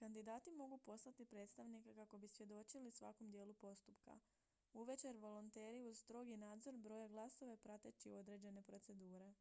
kandidati 0.00 0.50
mogu 0.50 0.78
poslati 0.78 1.24
predstavnike 1.26 1.94
kako 1.94 2.18
bi 2.18 2.28
svjedočili 2.28 2.90
svakom 2.92 3.30
dijelu 3.30 3.54
postupka 3.54 4.18
uvečer 4.72 5.16
volonteri 5.16 5.82
uz 5.86 5.98
strogi 5.98 6.36
nadzor 6.36 6.76
broje 6.76 7.08
glasove 7.08 7.56
prateći 7.56 8.14
određene 8.14 8.62
procedure 8.62 9.34